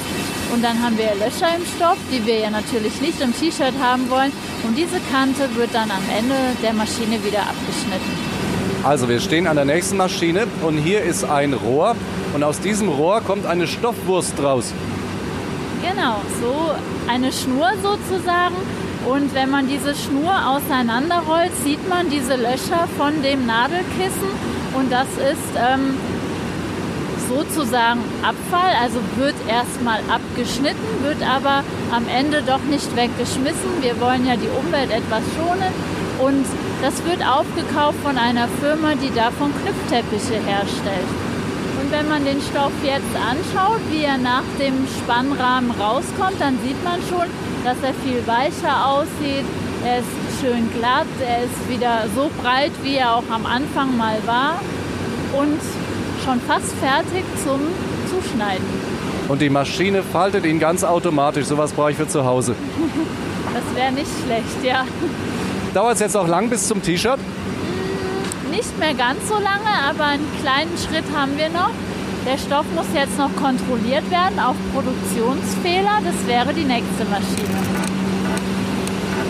Und 0.53 0.63
dann 0.63 0.81
haben 0.81 0.97
wir 0.97 1.15
Löcher 1.15 1.55
im 1.55 1.65
Stoff, 1.75 1.97
die 2.11 2.25
wir 2.25 2.39
ja 2.39 2.49
natürlich 2.49 3.01
nicht 3.01 3.19
im 3.19 3.35
T-Shirt 3.35 3.73
haben 3.81 4.09
wollen. 4.09 4.31
Und 4.63 4.77
diese 4.77 4.99
Kante 5.11 5.49
wird 5.55 5.73
dann 5.73 5.91
am 5.91 6.03
Ende 6.15 6.35
der 6.63 6.73
Maschine 6.73 7.23
wieder 7.23 7.41
abgeschnitten. 7.41 8.26
Also 8.87 9.09
wir 9.09 9.19
stehen 9.19 9.47
an 9.47 9.57
der 9.57 9.65
nächsten 9.65 9.97
Maschine 9.97 10.47
und 10.61 10.77
hier 10.77 11.01
ist 11.01 11.25
ein 11.25 11.51
Rohr 11.51 11.93
und 12.33 12.41
aus 12.41 12.61
diesem 12.61 12.87
Rohr 12.87 13.19
kommt 13.19 13.45
eine 13.45 13.67
Stoffwurst 13.67 14.41
raus. 14.41 14.71
Genau, 15.81 16.21
so 16.39 16.71
eine 17.11 17.33
Schnur 17.33 17.69
sozusagen. 17.83 18.55
Und 19.05 19.35
wenn 19.35 19.49
man 19.49 19.67
diese 19.67 19.93
Schnur 19.93 20.31
auseinanderrollt, 20.31 21.51
sieht 21.65 21.89
man 21.89 22.09
diese 22.09 22.37
Löcher 22.37 22.87
von 22.97 23.21
dem 23.23 23.45
Nadelkissen. 23.45 24.31
Und 24.73 24.89
das 24.89 25.07
ist 25.17 25.51
ähm, 25.57 25.97
sozusagen 27.27 27.99
Abfall, 28.23 28.71
also 28.81 28.99
wird 29.17 29.35
erstmal 29.49 29.99
abgeschnitten, 30.09 31.03
wird 31.03 31.21
aber 31.27 31.65
am 31.91 32.05
Ende 32.07 32.41
doch 32.41 32.63
nicht 32.63 32.95
weggeschmissen. 32.95 33.81
Wir 33.81 33.99
wollen 33.99 34.25
ja 34.25 34.37
die 34.37 34.47
Umwelt 34.47 34.91
etwas 34.91 35.23
schonen. 35.35 36.06
Und 36.19 36.45
das 36.81 37.03
wird 37.05 37.21
aufgekauft 37.21 37.99
von 38.03 38.17
einer 38.17 38.47
Firma, 38.59 38.93
die 38.95 39.13
davon 39.13 39.53
Knüpfteppiche 39.61 40.41
herstellt. 40.45 41.09
Und 41.81 41.91
wenn 41.91 42.09
man 42.09 42.25
den 42.25 42.41
Stoff 42.41 42.71
jetzt 42.83 43.15
anschaut, 43.15 43.79
wie 43.91 44.03
er 44.03 44.17
nach 44.17 44.43
dem 44.59 44.87
Spannrahmen 44.99 45.71
rauskommt, 45.71 46.39
dann 46.39 46.57
sieht 46.65 46.83
man 46.83 46.99
schon, 47.07 47.27
dass 47.63 47.77
er 47.83 47.93
viel 48.03 48.25
weicher 48.25 48.87
aussieht. 48.87 49.45
Er 49.85 49.99
ist 49.99 50.41
schön 50.41 50.69
glatt, 50.77 51.07
er 51.21 51.43
ist 51.45 51.69
wieder 51.69 52.05
so 52.15 52.31
breit, 52.41 52.71
wie 52.81 52.95
er 52.95 53.15
auch 53.15 53.29
am 53.29 53.45
Anfang 53.45 53.95
mal 53.95 54.17
war 54.25 54.59
und 55.39 55.61
schon 56.25 56.41
fast 56.41 56.73
fertig 56.81 57.23
zum 57.43 57.61
Zuschneiden. 58.09 58.65
Und 59.27 59.41
die 59.41 59.49
Maschine 59.49 60.03
faltet 60.03 60.45
ihn 60.45 60.59
ganz 60.59 60.83
automatisch. 60.83 61.45
Sowas 61.45 61.73
brauche 61.73 61.91
ich 61.91 61.97
für 61.97 62.07
zu 62.07 62.25
Hause. 62.25 62.55
Das 63.53 63.75
wäre 63.75 63.91
nicht 63.91 64.09
schlecht, 64.25 64.63
ja. 64.63 64.85
Dauert 65.77 65.93
es 65.93 65.99
jetzt 65.99 66.17
auch 66.17 66.27
lang 66.27 66.49
bis 66.49 66.67
zum 66.67 66.81
T-Shirt? 66.81 67.19
Nicht 68.49 68.79
mehr 68.79 68.95
ganz 68.95 69.27
so 69.27 69.35
lange, 69.35 69.69
aber 69.87 70.05
einen 70.05 70.25
kleinen 70.41 70.75
Schritt 70.75 71.03
haben 71.15 71.37
wir 71.37 71.49
noch. 71.49 71.69
Der 72.25 72.39
Stoff 72.39 72.65
muss 72.73 72.87
jetzt 72.95 73.15
noch 73.19 73.29
kontrolliert 73.35 74.09
werden 74.09 74.39
auf 74.39 74.55
Produktionsfehler. 74.73 75.99
Das 76.03 76.25
wäre 76.25 76.51
die 76.55 76.63
nächste 76.63 77.05
Maschine. 77.05 77.76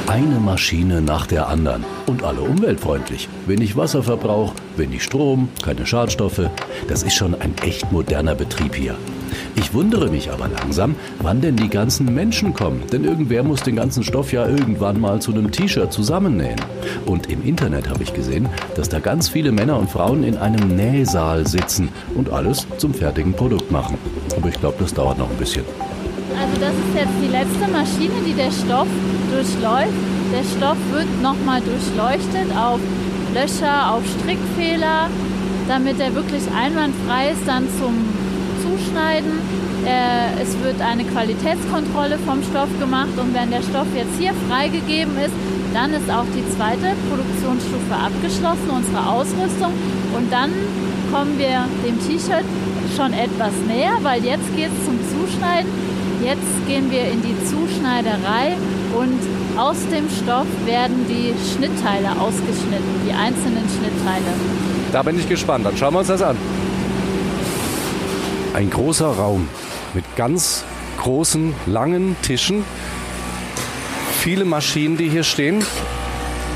Eine 0.08 0.40
Maschine 0.40 1.02
nach 1.02 1.28
der 1.28 1.50
anderen 1.50 1.84
und 2.06 2.24
alle 2.24 2.40
umweltfreundlich. 2.40 3.28
Wenig 3.46 3.76
Wasserverbrauch, 3.76 4.54
wenig 4.78 5.04
Strom, 5.04 5.50
keine 5.62 5.86
Schadstoffe. 5.86 6.50
Das 6.88 7.04
ist 7.04 7.14
schon 7.14 7.36
ein 7.36 7.54
echt 7.62 7.92
moderner 7.92 8.34
Betrieb 8.34 8.74
hier. 8.74 8.96
Ich 9.58 9.74
wundere 9.74 10.10
mich 10.10 10.32
aber 10.32 10.48
langsam, 10.48 10.96
wann 11.20 11.42
denn 11.42 11.58
die 11.58 11.68
ganzen 11.68 12.14
Menschen 12.14 12.54
kommen, 12.54 12.84
denn 12.90 13.04
irgendwer 13.04 13.44
muss 13.44 13.64
den 13.64 13.76
ganzen 13.76 14.02
Stoff 14.02 14.32
ja 14.32 14.48
irgendwann 14.48 15.02
mal 15.02 15.22
zu 15.22 15.34
einem 15.34 15.52
T-Shirt 15.52 15.92
zusammennähen. 15.92 16.62
Und 17.06 17.30
im 17.30 17.44
Internet 17.44 17.90
habe 17.90 18.04
ich 18.04 18.14
gesehen, 18.14 18.48
dass 18.76 18.88
da 18.88 19.00
ganz 19.00 19.28
viele 19.28 19.52
Männer 19.52 19.78
und 19.78 19.92
Frauen 19.92 20.24
in 20.24 20.38
einem 20.38 20.74
Nähsaal 20.74 21.46
sitzen 21.46 21.90
und 22.16 22.30
alles 22.30 22.66
zum 22.78 22.94
fertigen 22.94 23.34
Produkt 23.34 23.72
machen. 23.72 23.98
Aber 24.38 24.48
ich 24.48 24.58
glaube, 24.58 24.78
das 24.80 24.94
dauert 24.94 25.18
noch 25.18 25.30
ein 25.30 25.38
bisschen. 25.38 25.66
Also 26.36 26.60
das 26.60 26.74
ist 26.74 26.94
jetzt 26.96 27.18
die 27.22 27.32
letzte 27.32 27.68
Maschine, 27.72 28.20
die 28.26 28.34
der 28.34 28.52
Stoff 28.52 28.88
durchläuft. 29.32 29.98
Der 30.34 30.44
Stoff 30.44 30.78
wird 30.92 31.08
nochmal 31.22 31.62
durchleuchtet 31.62 32.52
auf 32.58 32.80
Löcher, 33.34 33.94
auf 33.94 34.04
Strickfehler, 34.20 35.10
damit 35.68 36.00
er 36.00 36.14
wirklich 36.16 36.44
einwandfrei 36.52 37.32
ist 37.32 37.48
dann 37.48 37.68
zum 37.80 37.96
zuschneiden. 38.64 39.40
Äh, 39.86 40.42
es 40.42 40.58
wird 40.64 40.82
eine 40.82 41.06
Qualitätskontrolle 41.06 42.18
vom 42.26 42.44
Stoff 42.44 42.70
gemacht 42.80 43.16
und 43.18 43.34
wenn 43.34 43.52
der 43.52 43.62
Stoff 43.62 43.88
jetzt 43.96 44.20
hier 44.20 44.34
freigegeben 44.50 45.16
ist, 45.18 45.34
Dann 45.74 45.94
ist 45.94 46.10
auch 46.10 46.26
die 46.34 46.44
zweite 46.56 46.96
Produktionsstufe 47.10 47.94
abgeschlossen, 47.94 48.70
unsere 48.74 49.06
Ausrüstung. 49.06 49.74
Und 50.16 50.32
dann 50.32 50.52
kommen 51.12 51.38
wir 51.38 51.66
dem 51.86 52.00
T-Shirt 52.00 52.46
schon 52.96 53.14
etwas 53.14 53.54
näher, 53.68 53.98
weil 54.02 54.24
jetzt 54.24 54.48
geht 54.56 54.72
es 54.72 54.86
zum 54.86 54.98
Zuschneiden. 55.12 55.70
Jetzt 56.24 56.68
gehen 56.68 56.90
wir 56.90 57.06
in 57.06 57.22
die 57.22 57.36
Zuschneiderei 57.46 58.58
und 58.96 59.20
aus 59.58 59.78
dem 59.92 60.10
Stoff 60.10 60.48
werden 60.66 61.06
die 61.08 61.34
Schnittteile 61.54 62.12
ausgeschnitten, 62.20 63.02
die 63.06 63.12
einzelnen 63.12 63.66
Schnittteile. 63.70 64.26
Da 64.92 65.04
bin 65.04 65.20
ich 65.20 65.30
gespannt. 65.30 65.66
Dann 65.66 65.78
schauen 65.78 65.94
wir 65.94 66.00
uns 66.00 66.08
das 66.08 66.22
an. 66.22 66.38
Ein 68.54 68.70
großer 68.70 69.08
Raum 69.08 69.48
mit 69.94 70.04
ganz 70.16 70.64
großen, 70.98 71.54
langen 71.68 72.16
Tischen. 72.24 72.64
Viele 74.20 74.46
Maschinen, 74.46 74.98
die 74.98 75.10
hier 75.10 75.24
stehen. 75.24 75.64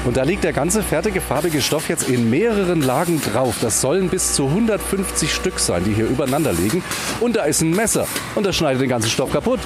Und 0.03 0.17
da 0.17 0.23
liegt 0.23 0.43
der 0.43 0.53
ganze 0.53 0.81
fertige 0.81 1.21
farbige 1.21 1.61
Stoff 1.61 1.87
jetzt 1.87 2.09
in 2.09 2.29
mehreren 2.29 2.81
Lagen 2.81 3.21
drauf. 3.21 3.57
Das 3.61 3.81
sollen 3.81 4.09
bis 4.09 4.33
zu 4.33 4.47
150 4.47 5.33
Stück 5.33 5.59
sein, 5.59 5.83
die 5.83 5.93
hier 5.93 6.07
übereinander 6.07 6.53
liegen. 6.53 6.83
Und 7.19 7.35
da 7.35 7.43
ist 7.43 7.61
ein 7.61 7.71
Messer 7.71 8.07
und 8.33 8.45
das 8.45 8.55
schneidet 8.55 8.81
den 8.81 8.89
ganzen 8.89 9.09
Stoff 9.09 9.31
kaputt. 9.31 9.59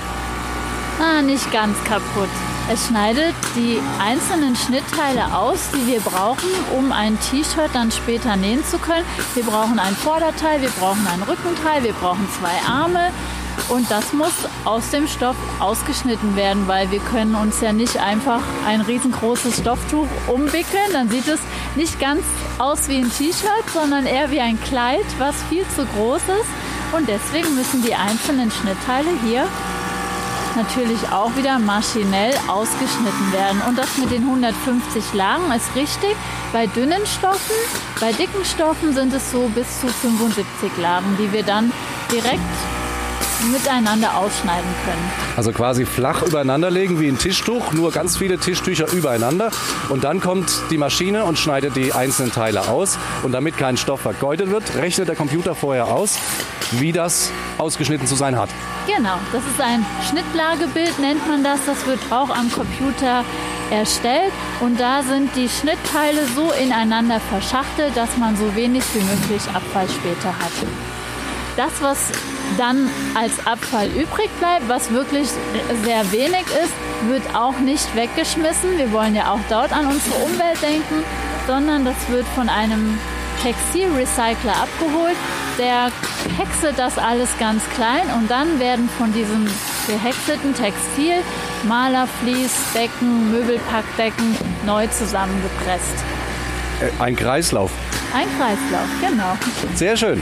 Ah, 0.99 1.21
nicht 1.21 1.51
ganz 1.51 1.81
kaputt. 1.85 2.29
Es 2.71 2.87
schneidet 2.87 3.35
die 3.55 3.79
einzelnen 3.99 4.55
Schnittteile 4.55 5.37
aus, 5.37 5.59
die 5.71 5.91
wir 5.91 5.99
brauchen, 5.99 6.49
um 6.75 6.91
ein 6.91 7.17
T-Shirt 7.19 7.69
dann 7.73 7.91
später 7.91 8.35
nähen 8.35 8.65
zu 8.65 8.77
können. 8.79 9.05
Wir 9.35 9.43
brauchen 9.43 9.77
ein 9.77 9.95
Vorderteil, 9.95 10.61
wir 10.61 10.69
brauchen 10.69 11.05
ein 11.05 11.21
Rückenteil, 11.21 11.83
wir 11.83 11.93
brauchen 11.93 12.27
zwei 12.39 12.67
Arme, 12.67 13.11
und 13.69 13.89
das 13.89 14.13
muss 14.13 14.33
aus 14.63 14.91
dem 14.91 15.07
Stoff 15.07 15.35
ausgeschnitten 15.59 16.35
werden, 16.35 16.67
weil 16.67 16.91
wir 16.91 16.99
können 16.99 17.35
uns 17.35 17.61
ja 17.61 17.73
nicht 17.73 17.97
einfach 17.97 18.41
ein 18.65 18.81
riesengroßes 18.81 19.57
Stofftuch 19.57 20.07
umwickeln. 20.27 20.91
Dann 20.93 21.09
sieht 21.09 21.27
es 21.27 21.39
nicht 21.75 21.99
ganz 21.99 22.21
aus 22.59 22.87
wie 22.87 22.97
ein 22.97 23.11
T-Shirt, 23.11 23.69
sondern 23.73 24.05
eher 24.05 24.31
wie 24.31 24.39
ein 24.39 24.61
Kleid, 24.61 25.05
was 25.17 25.35
viel 25.49 25.65
zu 25.75 25.85
groß 25.85 26.21
ist. 26.21 26.95
Und 26.95 27.09
deswegen 27.09 27.55
müssen 27.55 27.83
die 27.83 27.95
einzelnen 27.95 28.51
Schnittteile 28.51 29.09
hier 29.25 29.45
natürlich 30.55 31.09
auch 31.11 31.35
wieder 31.35 31.59
maschinell 31.59 32.33
ausgeschnitten 32.47 33.33
werden. 33.33 33.61
Und 33.67 33.77
das 33.77 33.97
mit 33.97 34.11
den 34.11 34.23
150 34.23 35.13
Lagen 35.13 35.51
ist 35.51 35.75
richtig. 35.75 36.15
Bei 36.53 36.67
dünnen 36.67 37.05
Stoffen, 37.05 37.55
bei 37.99 38.13
dicken 38.13 38.45
Stoffen 38.45 38.93
sind 38.93 39.13
es 39.13 39.31
so 39.31 39.49
bis 39.53 39.81
zu 39.81 39.87
75 39.87 40.77
Lagen, 40.77 41.17
die 41.19 41.31
wir 41.33 41.43
dann 41.43 41.73
direkt 42.11 42.39
miteinander 43.51 44.17
ausschneiden 44.17 44.69
können. 44.85 45.11
Also 45.35 45.51
quasi 45.51 45.85
flach 45.85 46.23
übereinander 46.23 46.71
legen 46.71 46.99
wie 46.99 47.07
ein 47.07 47.17
Tischtuch, 47.17 47.73
nur 47.73 47.91
ganz 47.91 48.17
viele 48.17 48.37
Tischtücher 48.37 48.91
übereinander. 48.91 49.51
Und 49.89 50.03
dann 50.03 50.19
kommt 50.19 50.51
die 50.69 50.77
Maschine 50.77 51.25
und 51.25 51.37
schneidet 51.37 51.75
die 51.75 51.93
einzelnen 51.93 52.31
Teile 52.31 52.67
aus. 52.67 52.97
Und 53.23 53.31
damit 53.31 53.57
kein 53.57 53.77
Stoff 53.77 54.01
vergeudet 54.01 54.49
wird, 54.49 54.75
rechnet 54.75 55.07
der 55.07 55.15
Computer 55.15 55.55
vorher 55.55 55.87
aus, 55.87 56.17
wie 56.71 56.91
das 56.91 57.31
ausgeschnitten 57.57 58.07
zu 58.07 58.15
sein 58.15 58.37
hat. 58.37 58.49
Genau, 58.87 59.17
das 59.31 59.43
ist 59.45 59.61
ein 59.61 59.85
Schnittlagebild, 60.09 60.99
nennt 60.99 61.27
man 61.27 61.43
das. 61.43 61.59
Das 61.65 61.85
wird 61.85 61.99
auch 62.11 62.29
am 62.29 62.51
Computer 62.51 63.23
erstellt 63.71 64.31
und 64.59 64.79
da 64.79 65.01
sind 65.01 65.35
die 65.35 65.49
Schnittteile 65.49 66.21
so 66.35 66.51
ineinander 66.51 67.19
verschachtelt, 67.19 67.97
dass 67.97 68.15
man 68.17 68.37
so 68.37 68.55
wenig 68.55 68.83
wie 68.93 68.99
möglich 68.99 69.41
Abfall 69.53 69.87
später 69.89 70.29
hat. 70.29 70.51
Das, 71.57 71.71
was 71.81 72.11
dann 72.57 72.89
als 73.15 73.45
Abfall 73.45 73.87
übrig 73.87 74.29
bleibt, 74.39 74.67
was 74.67 74.91
wirklich 74.91 75.27
sehr 75.83 76.11
wenig 76.11 76.45
ist, 76.63 76.73
wird 77.09 77.23
auch 77.35 77.57
nicht 77.59 77.95
weggeschmissen. 77.95 78.77
Wir 78.77 78.91
wollen 78.91 79.15
ja 79.15 79.31
auch 79.31 79.39
dort 79.49 79.71
an 79.73 79.87
unsere 79.87 80.15
Umwelt 80.23 80.61
denken, 80.61 81.03
sondern 81.47 81.85
das 81.85 81.95
wird 82.09 82.25
von 82.35 82.49
einem 82.49 82.97
Textilrecycler 83.43 84.53
abgeholt. 84.53 85.15
Der 85.57 85.91
häckselt 86.37 86.77
das 86.77 86.97
alles 86.97 87.29
ganz 87.39 87.61
klein 87.75 88.03
und 88.17 88.29
dann 88.29 88.59
werden 88.59 88.89
von 88.97 89.13
diesem 89.13 89.45
gehäckselten 89.87 90.53
Textil 90.53 91.21
Malerflies, 91.63 92.51
Decken, 92.73 93.31
Möbelpackdecken 93.31 94.35
neu 94.65 94.87
zusammengepresst. 94.87 95.95
Äh, 96.81 97.01
ein 97.01 97.15
Kreislauf. 97.15 97.71
Ein 98.13 98.27
Kreislauf, 98.37 98.87
genau. 99.01 99.37
Sehr 99.75 99.95
schön. 99.95 100.21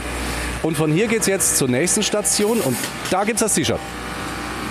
Und 0.64 0.78
von 0.78 0.90
hier 0.90 1.08
geht 1.08 1.20
es 1.20 1.26
jetzt 1.26 1.58
zur 1.58 1.68
nächsten 1.68 2.02
Station 2.02 2.58
und 2.58 2.74
da 3.10 3.24
gibt 3.24 3.36
es 3.36 3.42
das 3.42 3.54
T-Shirt. 3.54 3.78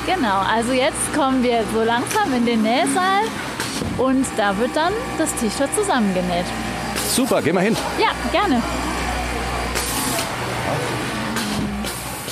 Genau, 0.08 0.40
also 0.40 0.74
jetzt 0.74 1.14
kommen 1.16 1.44
wir 1.44 1.64
so 1.72 1.84
langsam 1.84 2.34
in 2.34 2.48
den 2.48 2.64
Nähsaal 2.64 3.22
und 4.00 4.26
da 4.36 4.58
wird 4.58 4.76
dann 4.76 4.92
das 5.20 5.32
T-Shirt 5.36 5.70
zusammengenäht. 5.76 6.46
Super, 7.10 7.44
geh 7.44 7.54
mal 7.54 7.64
hin. 7.64 7.78
Ja, 8.00 8.10
gerne. 8.32 8.64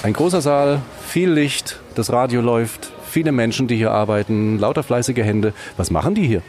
Ein 0.01 0.13
großer 0.13 0.41
Saal, 0.41 0.81
viel 1.07 1.29
Licht, 1.29 1.79
das 1.93 2.11
Radio 2.11 2.41
läuft, 2.41 2.91
viele 3.07 3.31
Menschen, 3.31 3.67
die 3.67 3.75
hier 3.75 3.91
arbeiten, 3.91 4.57
lauter 4.57 4.81
fleißige 4.81 5.17
Hände. 5.17 5.53
Was 5.77 5.91
machen 5.91 6.15
die 6.15 6.25
hier? 6.25 6.41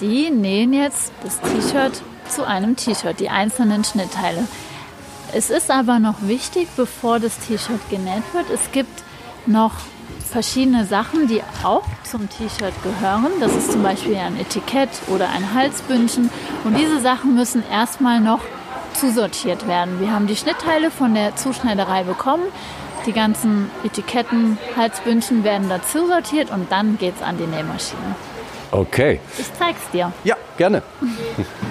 Die 0.00 0.30
nähen 0.30 0.72
jetzt 0.72 1.10
das 1.24 1.40
T-Shirt 1.40 2.00
zu 2.28 2.46
einem 2.46 2.76
T-Shirt, 2.76 3.18
die 3.18 3.28
einzelnen 3.28 3.82
Schnittteile. 3.82 4.46
Es 5.34 5.48
ist 5.48 5.70
aber 5.70 5.98
noch 5.98 6.16
wichtig, 6.22 6.68
bevor 6.76 7.18
das 7.18 7.38
T-Shirt 7.38 7.80
genäht 7.88 8.22
wird, 8.34 8.50
es 8.50 8.70
gibt 8.70 9.02
noch 9.46 9.72
verschiedene 10.30 10.84
Sachen, 10.84 11.26
die 11.26 11.42
auch 11.62 11.84
zum 12.04 12.28
T-Shirt 12.28 12.74
gehören. 12.82 13.30
Das 13.40 13.54
ist 13.54 13.72
zum 13.72 13.82
Beispiel 13.82 14.16
ein 14.16 14.38
Etikett 14.38 14.90
oder 15.08 15.30
ein 15.30 15.54
Halsbündchen. 15.54 16.30
Und 16.64 16.76
diese 16.76 17.00
Sachen 17.00 17.34
müssen 17.34 17.62
erstmal 17.70 18.20
noch 18.20 18.40
zusortiert 18.94 19.66
werden. 19.66 20.00
Wir 20.00 20.12
haben 20.12 20.26
die 20.26 20.36
Schnittteile 20.36 20.90
von 20.90 21.14
der 21.14 21.34
Zuschneiderei 21.36 22.04
bekommen. 22.04 22.44
Die 23.06 23.12
ganzen 23.12 23.70
Etiketten, 23.84 24.58
Halsbündchen 24.76 25.44
werden 25.44 25.68
dazu 25.68 26.06
sortiert 26.06 26.50
und 26.50 26.70
dann 26.70 26.98
geht 26.98 27.16
es 27.16 27.22
an 27.22 27.38
die 27.38 27.46
Nähmaschine. 27.46 28.16
Okay. 28.70 29.20
Ich 29.38 29.52
zeig's 29.58 29.90
dir. 29.92 30.12
Ja, 30.24 30.36
gerne. 30.56 30.82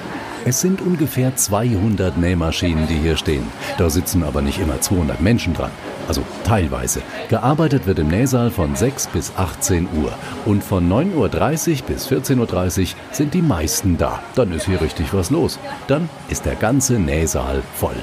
Es 0.52 0.60
sind 0.60 0.82
ungefähr 0.82 1.34
200 1.34 2.18
Nähmaschinen, 2.18 2.86
die 2.86 2.98
hier 2.98 3.16
stehen. 3.16 3.48
Da 3.78 3.90
sitzen 3.90 4.22
aber 4.22 4.42
nicht 4.42 4.60
immer 4.60 4.82
200 4.82 5.22
Menschen 5.22 5.54
dran. 5.54 5.72
Also 6.10 6.24
teilweise. 6.44 7.02
Gearbeitet 7.30 7.88
wird 7.88 8.00
im 8.00 8.10
Nähsaal 8.10 8.52
von 8.52 8.76
6 8.76 9.08
bis 9.08 9.32
18 9.38 9.88
Uhr. 10.04 10.12
Und 10.46 10.62
von 10.62 10.92
9.30 10.92 11.16
Uhr 11.16 11.88
bis 11.88 12.10
14.30 12.10 12.82
Uhr 12.82 12.88
sind 13.14 13.34
die 13.34 13.42
meisten 13.42 13.98
da. 13.98 14.22
Dann 14.36 14.52
ist 14.52 14.66
hier 14.66 14.82
richtig 14.82 15.14
was 15.14 15.30
los. 15.30 15.58
Dann 15.88 16.10
ist 16.28 16.46
der 16.46 16.56
ganze 16.56 17.00
Nähsaal 17.00 17.64
voll. 17.76 17.96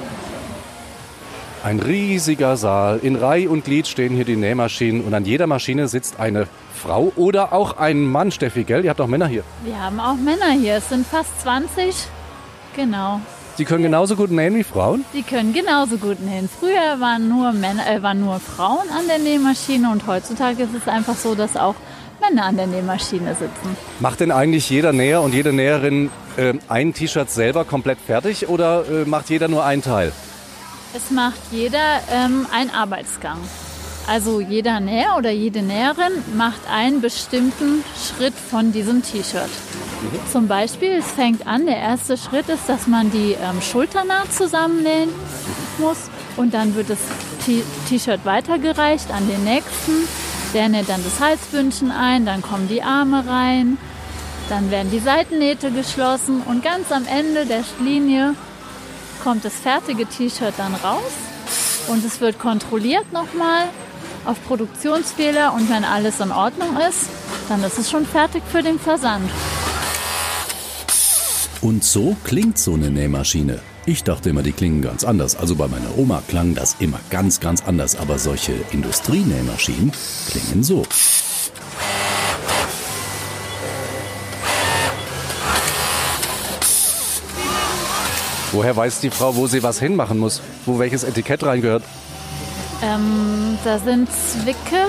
Ein 1.62 1.80
riesiger 1.80 2.56
Saal. 2.56 2.98
In 3.02 3.16
Reihe 3.16 3.50
und 3.50 3.66
Glied 3.66 3.86
stehen 3.86 4.14
hier 4.14 4.24
die 4.24 4.36
Nähmaschinen 4.36 5.02
und 5.02 5.12
an 5.12 5.26
jeder 5.26 5.46
Maschine 5.46 5.86
sitzt 5.86 6.18
eine 6.18 6.46
Frau 6.74 7.12
oder 7.14 7.52
auch 7.52 7.76
ein 7.76 8.06
Mann, 8.06 8.30
Steffi, 8.30 8.64
gell? 8.64 8.84
Ihr 8.84 8.90
habt 8.90 9.02
auch 9.02 9.06
Männer 9.06 9.26
hier. 9.26 9.44
Wir 9.66 9.78
haben 9.78 10.00
auch 10.00 10.16
Männer 10.16 10.52
hier. 10.58 10.76
Es 10.76 10.88
sind 10.88 11.06
fast 11.06 11.42
20 11.42 12.08
Genau. 12.78 13.20
Die 13.58 13.64
können 13.64 13.82
genauso 13.82 14.14
gut 14.14 14.30
nähen 14.30 14.54
wie 14.54 14.62
Frauen? 14.62 15.04
Die 15.12 15.24
können 15.24 15.52
genauso 15.52 15.98
gut 15.98 16.20
nähen. 16.20 16.48
Früher 16.48 17.00
waren 17.00 17.28
nur, 17.28 17.52
Männer, 17.52 17.90
äh, 17.90 18.00
waren 18.04 18.20
nur 18.20 18.38
Frauen 18.38 18.88
an 18.96 19.08
der 19.08 19.18
Nähmaschine 19.18 19.90
und 19.90 20.06
heutzutage 20.06 20.62
ist 20.62 20.74
es 20.80 20.86
einfach 20.86 21.16
so, 21.16 21.34
dass 21.34 21.56
auch 21.56 21.74
Männer 22.20 22.44
an 22.44 22.56
der 22.56 22.68
Nähmaschine 22.68 23.34
sitzen. 23.34 23.76
Macht 23.98 24.20
denn 24.20 24.30
eigentlich 24.30 24.70
jeder 24.70 24.92
Näher 24.92 25.22
und 25.22 25.34
jede 25.34 25.52
Näherin 25.52 26.10
äh, 26.36 26.54
ein 26.68 26.94
T-Shirt 26.94 27.28
selber 27.28 27.64
komplett 27.64 27.98
fertig 27.98 28.48
oder 28.48 28.84
äh, 28.88 29.04
macht 29.04 29.28
jeder 29.28 29.48
nur 29.48 29.64
einen 29.64 29.82
Teil? 29.82 30.12
Es 30.94 31.10
macht 31.10 31.40
jeder 31.50 32.00
ähm, 32.12 32.46
einen 32.52 32.70
Arbeitsgang. 32.70 33.38
Also 34.06 34.40
jeder 34.40 34.78
Näher 34.78 35.16
oder 35.18 35.30
jede 35.32 35.62
Näherin 35.62 36.12
macht 36.36 36.60
einen 36.70 37.00
bestimmten 37.00 37.82
Schritt 37.96 38.34
von 38.34 38.70
diesem 38.70 39.02
T-Shirt. 39.02 39.50
Zum 40.30 40.46
Beispiel, 40.46 40.92
es 40.92 41.10
fängt 41.10 41.46
an, 41.46 41.66
der 41.66 41.78
erste 41.78 42.16
Schritt 42.16 42.48
ist, 42.48 42.68
dass 42.68 42.86
man 42.86 43.10
die 43.10 43.32
ähm, 43.32 43.60
Schulternaht 43.60 44.32
zusammennähen 44.32 45.10
muss 45.78 46.10
und 46.36 46.54
dann 46.54 46.74
wird 46.74 46.90
das 46.90 46.98
T-Shirt 47.88 48.20
weitergereicht 48.24 49.10
an 49.10 49.26
den 49.28 49.42
nächsten. 49.44 50.06
Der 50.54 50.68
näht 50.68 50.88
dann 50.88 51.02
das 51.02 51.20
Halsbündchen 51.20 51.90
ein, 51.90 52.26
dann 52.26 52.42
kommen 52.42 52.68
die 52.68 52.82
Arme 52.82 53.26
rein, 53.26 53.76
dann 54.48 54.70
werden 54.70 54.90
die 54.90 55.00
Seitennähte 55.00 55.70
geschlossen 55.70 56.42
und 56.42 56.62
ganz 56.62 56.90
am 56.92 57.06
Ende 57.06 57.44
der 57.44 57.64
Linie 57.80 58.34
kommt 59.22 59.44
das 59.44 59.54
fertige 59.54 60.06
T-Shirt 60.06 60.54
dann 60.56 60.74
raus 60.74 61.12
und 61.88 62.04
es 62.04 62.20
wird 62.20 62.38
kontrolliert 62.38 63.12
nochmal 63.12 63.64
auf 64.24 64.42
Produktionsfehler 64.46 65.52
und 65.54 65.68
wenn 65.70 65.84
alles 65.84 66.20
in 66.20 66.30
Ordnung 66.30 66.76
ist, 66.88 67.06
dann 67.48 67.62
ist 67.64 67.78
es 67.78 67.90
schon 67.90 68.06
fertig 68.06 68.42
für 68.50 68.62
den 68.62 68.78
Versand. 68.78 69.30
Und 71.60 71.82
so 71.82 72.16
klingt 72.22 72.56
so 72.56 72.74
eine 72.74 72.90
Nähmaschine. 72.90 73.58
Ich 73.84 74.04
dachte 74.04 74.30
immer, 74.30 74.42
die 74.42 74.52
klingen 74.52 74.80
ganz 74.80 75.02
anders. 75.02 75.34
Also 75.34 75.56
bei 75.56 75.66
meiner 75.66 75.98
Oma 75.98 76.22
klang 76.28 76.54
das 76.54 76.76
immer 76.78 77.00
ganz, 77.10 77.40
ganz 77.40 77.66
anders. 77.66 77.96
Aber 77.96 78.18
solche 78.18 78.52
Industrienähmaschinen 78.70 79.90
klingen 80.30 80.62
so. 80.62 80.84
Woher 88.52 88.76
weiß 88.76 89.00
die 89.00 89.10
Frau, 89.10 89.34
wo 89.34 89.46
sie 89.46 89.62
was 89.62 89.80
hinmachen 89.80 90.18
muss? 90.18 90.40
Wo 90.64 90.78
welches 90.78 91.02
Etikett 91.02 91.42
reingehört? 91.42 91.82
Ähm, 92.82 93.58
da 93.64 93.78
sind 93.78 94.08
Zwicke, 94.12 94.86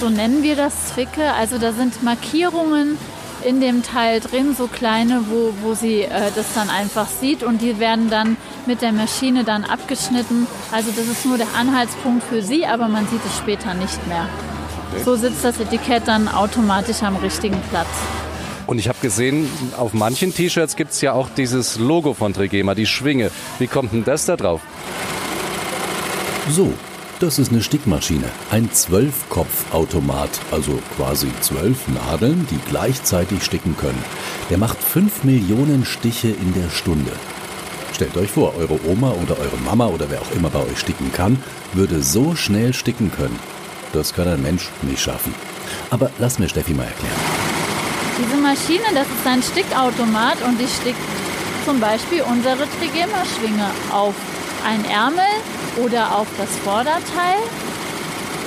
so 0.00 0.10
nennen 0.10 0.42
wir 0.42 0.56
das 0.56 0.88
Zwicke. 0.88 1.32
Also 1.34 1.58
da 1.58 1.72
sind 1.72 2.02
Markierungen 2.02 2.98
in 3.44 3.60
dem 3.60 3.82
Teil 3.82 4.20
drin, 4.20 4.54
so 4.56 4.66
kleine, 4.66 5.24
wo, 5.28 5.52
wo 5.62 5.74
sie 5.74 6.02
äh, 6.02 6.30
das 6.34 6.54
dann 6.54 6.70
einfach 6.70 7.08
sieht 7.08 7.42
und 7.42 7.62
die 7.62 7.78
werden 7.78 8.10
dann 8.10 8.36
mit 8.66 8.82
der 8.82 8.92
Maschine 8.92 9.44
dann 9.44 9.64
abgeschnitten. 9.64 10.46
Also 10.72 10.90
das 10.90 11.06
ist 11.06 11.24
nur 11.24 11.38
der 11.38 11.54
Anhaltspunkt 11.58 12.22
für 12.24 12.42
sie, 12.42 12.66
aber 12.66 12.88
man 12.88 13.06
sieht 13.08 13.24
es 13.24 13.36
später 13.36 13.74
nicht 13.74 14.06
mehr. 14.06 14.28
So 15.04 15.16
sitzt 15.16 15.44
das 15.44 15.60
Etikett 15.60 16.08
dann 16.08 16.28
automatisch 16.28 17.02
am 17.02 17.16
richtigen 17.16 17.60
Platz. 17.70 17.88
Und 18.66 18.78
ich 18.78 18.88
habe 18.88 18.98
gesehen, 19.02 19.48
auf 19.76 19.92
manchen 19.94 20.34
T-Shirts 20.34 20.76
gibt 20.76 20.92
es 20.92 21.00
ja 21.00 21.12
auch 21.12 21.28
dieses 21.36 21.78
Logo 21.78 22.14
von 22.14 22.32
Trigema, 22.32 22.74
die 22.74 22.86
Schwinge. 22.86 23.30
Wie 23.58 23.66
kommt 23.66 23.92
denn 23.92 24.04
das 24.04 24.26
da 24.26 24.36
drauf? 24.36 24.60
So, 26.50 26.72
das 27.20 27.38
ist 27.38 27.52
eine 27.52 27.62
Stickmaschine. 27.62 28.24
Ein 28.50 28.72
Zwölfkopfautomat, 28.72 30.30
also 30.50 30.78
quasi 30.96 31.28
zwölf 31.40 31.86
Nadeln, 31.88 32.46
die 32.50 32.58
gleichzeitig 32.70 33.44
sticken 33.44 33.76
können. 33.76 34.02
Der 34.48 34.58
macht 34.58 34.82
fünf 34.82 35.22
Millionen 35.22 35.84
Stiche 35.84 36.28
in 36.28 36.54
der 36.54 36.70
Stunde. 36.70 37.12
Stellt 37.92 38.16
euch 38.16 38.30
vor, 38.30 38.56
eure 38.56 38.78
Oma 38.86 39.10
oder 39.22 39.38
eure 39.38 39.58
Mama 39.64 39.88
oder 39.88 40.10
wer 40.10 40.22
auch 40.22 40.30
immer 40.34 40.48
bei 40.48 40.60
euch 40.60 40.78
sticken 40.78 41.12
kann, 41.12 41.42
würde 41.74 42.02
so 42.02 42.34
schnell 42.34 42.72
sticken 42.72 43.12
können. 43.12 43.38
Das 43.92 44.14
kann 44.14 44.26
ein 44.26 44.42
Mensch 44.42 44.70
nicht 44.82 45.02
schaffen. 45.02 45.34
Aber 45.90 46.10
lass 46.18 46.38
mir 46.38 46.48
Steffi 46.48 46.72
mal 46.72 46.84
erklären. 46.84 47.20
Diese 48.18 48.40
Maschine, 48.40 48.94
das 48.94 49.06
ist 49.06 49.26
ein 49.26 49.42
Stickautomat 49.42 50.42
und 50.46 50.58
die 50.58 50.66
stickt 50.66 50.98
zum 51.66 51.80
Beispiel 51.80 52.22
unsere 52.22 52.66
Trigema-Schwinge 52.78 53.70
auf 53.92 54.14
ein 54.64 54.84
Ärmel 54.84 55.24
oder 55.84 56.16
auf 56.16 56.26
das 56.38 56.48
Vorderteil. 56.58 57.36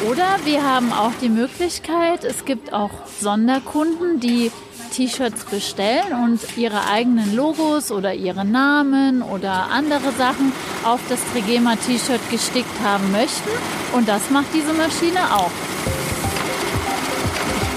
Oder 0.10 0.40
wir 0.44 0.64
haben 0.64 0.92
auch 0.92 1.14
die 1.22 1.30
Möglichkeit, 1.30 2.26
es 2.26 2.44
gibt 2.44 2.74
auch 2.74 2.92
Sonderkunden, 3.22 4.20
die 4.20 4.52
T-Shirts 4.94 5.46
bestellen 5.46 6.14
und 6.24 6.40
ihre 6.58 6.88
eigenen 6.88 7.36
Logos 7.36 7.92
oder 7.92 8.14
ihre 8.14 8.46
Namen 8.46 9.22
oder 9.22 9.70
andere 9.72 10.12
Sachen 10.18 10.52
auf 10.84 11.00
das 11.10 11.20
Trigema 11.32 11.76
T-Shirt 11.78 12.22
gestickt 12.30 12.84
haben 12.84 13.12
möchten. 13.12 13.50
Und 13.94 14.08
das 14.08 14.30
macht 14.30 14.48
diese 14.54 14.74
Maschine 14.74 15.20
auch. 15.34 15.52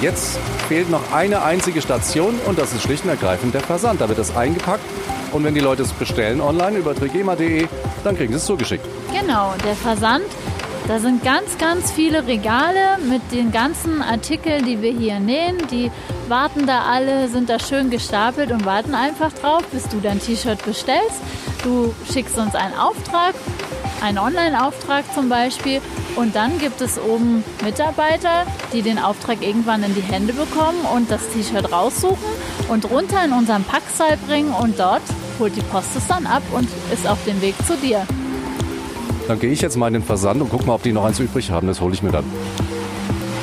Jetzt 0.02 0.38
fehlt 0.68 0.90
noch 0.90 1.12
eine 1.12 1.42
einzige 1.42 1.80
Station 1.80 2.38
und 2.46 2.58
das 2.58 2.74
ist 2.74 2.82
schlicht 2.82 3.04
und 3.04 3.10
ergreifend 3.10 3.54
der 3.54 3.62
Versand. 3.62 4.00
Da 4.00 4.08
wird 4.08 4.18
es 4.18 4.36
eingepackt 4.36 4.84
und 5.32 5.44
wenn 5.44 5.54
die 5.54 5.60
Leute 5.60 5.82
es 5.82 5.92
bestellen 5.92 6.40
online 6.40 6.78
über 6.78 6.94
trigema.de, 6.94 7.66
dann 8.04 8.16
kriegen 8.16 8.32
sie 8.32 8.38
es 8.38 8.46
zugeschickt. 8.46 8.86
Genau, 9.12 9.54
der 9.64 9.74
Versand. 9.74 10.24
Da 10.88 11.00
sind 11.00 11.24
ganz, 11.24 11.58
ganz 11.58 11.90
viele 11.90 12.28
Regale 12.28 12.98
mit 13.10 13.20
den 13.32 13.50
ganzen 13.50 14.02
Artikeln, 14.02 14.64
die 14.64 14.80
wir 14.82 14.92
hier 14.92 15.18
nähen. 15.18 15.58
Die 15.72 15.90
warten 16.28 16.64
da 16.64 16.82
alle, 16.82 17.26
sind 17.26 17.50
da 17.50 17.58
schön 17.58 17.90
gestapelt 17.90 18.52
und 18.52 18.64
warten 18.64 18.94
einfach 18.94 19.32
drauf, 19.32 19.64
bis 19.72 19.88
du 19.88 19.98
dein 20.00 20.20
T-Shirt 20.20 20.64
bestellst. 20.64 21.20
Du 21.64 21.92
schickst 22.12 22.38
uns 22.38 22.54
einen 22.54 22.74
Auftrag, 22.74 23.34
einen 24.00 24.18
Online-Auftrag 24.18 25.12
zum 25.12 25.28
Beispiel. 25.28 25.80
Und 26.14 26.36
dann 26.36 26.56
gibt 26.60 26.80
es 26.80 27.00
oben 27.00 27.42
Mitarbeiter, 27.64 28.46
die 28.72 28.82
den 28.82 29.00
Auftrag 29.00 29.42
irgendwann 29.42 29.82
in 29.82 29.92
die 29.92 30.02
Hände 30.02 30.34
bekommen 30.34 30.78
und 30.94 31.10
das 31.10 31.20
T-Shirt 31.30 31.72
raussuchen 31.72 32.30
und 32.68 32.90
runter 32.90 33.24
in 33.24 33.32
unseren 33.32 33.64
Packsaal 33.64 34.16
bringen 34.26 34.52
und 34.52 34.78
dort 34.78 35.02
holt 35.38 35.56
die 35.56 35.62
Post 35.62 35.96
es 35.96 36.06
dann 36.06 36.26
ab 36.26 36.42
und 36.52 36.68
ist 36.92 37.06
auf 37.08 37.18
dem 37.24 37.40
Weg 37.40 37.54
zu 37.66 37.76
dir. 37.76 38.06
Dann 39.28 39.40
gehe 39.40 39.50
ich 39.50 39.60
jetzt 39.60 39.76
mal 39.76 39.88
in 39.88 39.94
den 39.94 40.04
Versand 40.04 40.40
und 40.40 40.50
guck 40.50 40.66
mal, 40.66 40.74
ob 40.74 40.82
die 40.82 40.92
noch 40.92 41.04
eins 41.04 41.18
übrig 41.18 41.50
haben. 41.50 41.66
Das 41.66 41.80
hole 41.80 41.94
ich 41.94 42.02
mir 42.02 42.12
dann. 42.12 42.24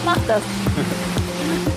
Mach 0.05 0.17
das. 0.27 0.41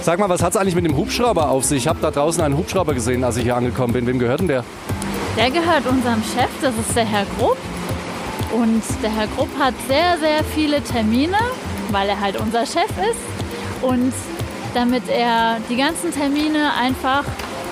Sag 0.02 0.20
mal, 0.20 0.28
was 0.28 0.42
hat 0.42 0.52
es 0.52 0.56
eigentlich 0.56 0.76
mit 0.76 0.85
dem 0.85 0.96
Hubschrauber 0.96 1.50
auf 1.50 1.64
sich? 1.64 1.78
Ich 1.78 1.88
habe 1.88 1.98
da 2.00 2.12
draußen 2.12 2.40
einen 2.42 2.56
Hubschrauber 2.56 2.94
gesehen, 2.94 3.24
als 3.24 3.37
ich 3.37 3.42
hier 3.42 3.56
angekommen 3.56 3.92
bin. 3.92 4.06
Wem 4.06 4.18
gehört 4.18 4.40
denn 4.40 4.48
der? 4.48 4.64
Der 5.37 5.50
gehört 5.50 5.85
unserem 5.87 6.22
Chef, 6.22 6.48
das 6.62 6.72
ist 6.76 6.94
der 6.94 7.04
Herr 7.04 7.26
Grupp. 7.38 7.59
Und 8.52 8.82
der 9.02 9.11
Herr 9.11 9.26
Grupp 9.37 9.48
hat 9.59 9.74
sehr, 9.88 10.16
sehr 10.18 10.44
viele 10.54 10.80
Termine, 10.82 11.37
weil 11.90 12.09
er 12.09 12.20
halt 12.20 12.40
unser 12.40 12.64
Chef 12.64 12.90
ist. 13.11 13.82
Und 13.82 14.12
damit 14.76 15.08
er 15.08 15.56
die 15.70 15.76
ganzen 15.76 16.12
Termine 16.12 16.74
einfach 16.78 17.24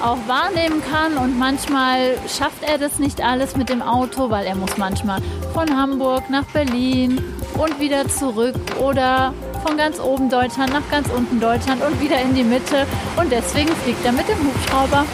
auch 0.02 0.18
wahrnehmen 0.26 0.82
kann. 0.90 1.18
Und 1.18 1.38
manchmal 1.38 2.16
schafft 2.26 2.62
er 2.66 2.78
das 2.78 2.98
nicht 2.98 3.22
alles 3.22 3.56
mit 3.56 3.68
dem 3.68 3.82
Auto, 3.82 4.30
weil 4.30 4.46
er 4.46 4.56
muss 4.56 4.78
manchmal 4.78 5.20
von 5.52 5.76
Hamburg 5.76 6.30
nach 6.30 6.44
Berlin 6.46 7.20
und 7.58 7.78
wieder 7.78 8.08
zurück 8.08 8.56
oder 8.82 9.34
von 9.64 9.76
ganz 9.76 10.00
oben 10.00 10.30
Deutschland 10.30 10.72
nach 10.72 10.88
ganz 10.90 11.08
unten 11.10 11.40
Deutschland 11.40 11.82
und 11.82 12.00
wieder 12.00 12.20
in 12.20 12.34
die 12.34 12.42
Mitte. 12.42 12.86
Und 13.16 13.30
deswegen 13.30 13.68
fliegt 13.68 14.04
er 14.04 14.12
mit 14.12 14.26
dem 14.26 14.38
Hubschrauber. 14.38 15.04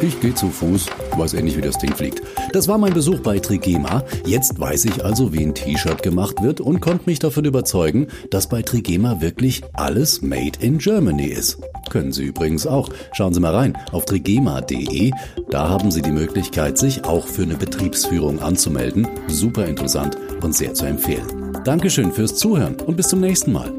Ich 0.00 0.20
gehe 0.20 0.34
zu 0.34 0.50
Fuß, 0.50 0.86
weiß 1.18 1.34
nicht, 1.34 1.56
wie 1.56 1.62
das 1.62 1.78
Ding 1.78 1.94
fliegt. 1.94 2.22
Das 2.52 2.68
war 2.68 2.78
mein 2.78 2.94
Besuch 2.94 3.20
bei 3.20 3.38
Trigema. 3.38 4.04
Jetzt 4.26 4.58
weiß 4.58 4.84
ich 4.86 5.04
also, 5.04 5.32
wie 5.32 5.44
ein 5.44 5.54
T-Shirt 5.54 6.02
gemacht 6.02 6.42
wird 6.42 6.60
und 6.60 6.80
konnte 6.80 7.04
mich 7.06 7.18
davon 7.18 7.44
überzeugen, 7.44 8.08
dass 8.30 8.48
bei 8.48 8.62
Trigema 8.62 9.20
wirklich 9.20 9.62
alles 9.72 10.22
made 10.22 10.58
in 10.60 10.78
Germany 10.78 11.26
ist. 11.26 11.58
Können 11.90 12.12
Sie 12.12 12.24
übrigens 12.24 12.66
auch. 12.66 12.88
Schauen 13.12 13.34
Sie 13.34 13.40
mal 13.40 13.54
rein 13.54 13.76
auf 13.92 14.04
trigema.de. 14.04 15.10
Da 15.50 15.68
haben 15.68 15.90
Sie 15.90 16.02
die 16.02 16.10
Möglichkeit, 16.10 16.78
sich 16.78 17.04
auch 17.04 17.26
für 17.26 17.42
eine 17.42 17.56
Betriebsführung 17.56 18.40
anzumelden. 18.40 19.06
Super 19.28 19.66
interessant 19.66 20.16
und 20.42 20.54
sehr 20.54 20.74
zu 20.74 20.86
empfehlen. 20.86 21.52
Dankeschön 21.64 22.12
fürs 22.12 22.34
Zuhören 22.36 22.76
und 22.86 22.96
bis 22.96 23.08
zum 23.08 23.20
nächsten 23.20 23.52
Mal. 23.52 23.72